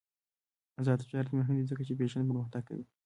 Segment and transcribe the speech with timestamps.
[0.79, 2.85] آزاد تجارت مهم دی ځکه چې فیشن پرمختګ کوي.